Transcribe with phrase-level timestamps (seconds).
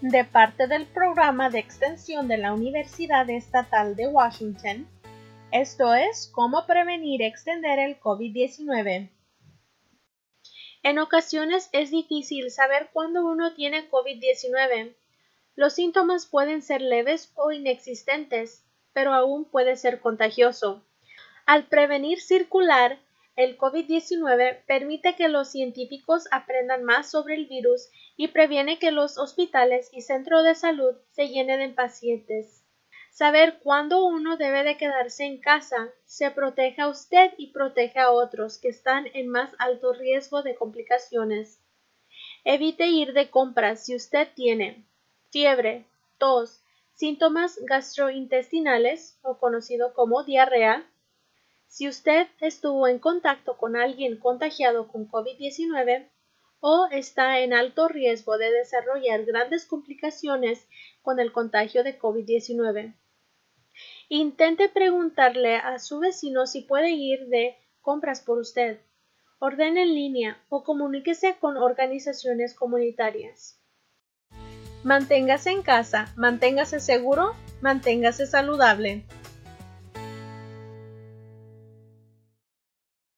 [0.00, 4.88] de parte del programa de extensión de la Universidad Estatal de Washington.
[5.52, 9.10] Esto es cómo prevenir y extender el COVID-19.
[10.82, 14.94] En ocasiones es difícil saber cuándo uno tiene COVID-19.
[15.54, 18.64] Los síntomas pueden ser leves o inexistentes,
[18.94, 20.82] pero aún puede ser contagioso.
[21.44, 22.98] Al prevenir circular,
[23.40, 29.16] el COVID-19 permite que los científicos aprendan más sobre el virus y previene que los
[29.16, 32.66] hospitales y centros de salud se llenen de pacientes.
[33.10, 38.10] Saber cuándo uno debe de quedarse en casa se protege a usted y protege a
[38.10, 41.62] otros que están en más alto riesgo de complicaciones.
[42.44, 44.84] Evite ir de compras si usted tiene
[45.30, 45.86] fiebre,
[46.18, 50.86] tos, síntomas gastrointestinales o conocido como diarrea,
[51.80, 56.10] si usted estuvo en contacto con alguien contagiado con COVID-19
[56.60, 60.68] o está en alto riesgo de desarrollar grandes complicaciones
[61.00, 62.94] con el contagio de COVID-19.
[64.10, 68.82] Intente preguntarle a su vecino si puede ir de compras por usted.
[69.38, 73.58] Ordene en línea o comuníquese con organizaciones comunitarias.
[74.84, 79.06] Manténgase en casa, manténgase seguro, manténgase saludable.